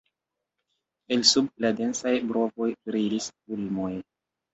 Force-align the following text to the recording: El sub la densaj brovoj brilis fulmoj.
El 1.15 1.19
sub 1.31 1.51
la 1.65 1.69
densaj 1.79 2.13
brovoj 2.31 2.71
brilis 2.89 3.29
fulmoj. 3.35 3.91